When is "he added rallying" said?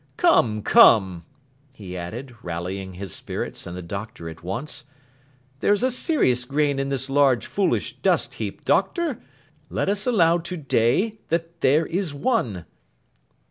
1.73-2.95